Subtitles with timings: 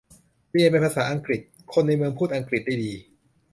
[0.49, 1.41] เรียนเป็นภาษาอังกฤษ
[1.73, 2.91] คนในเมืองพูดอังกฤษได้ดี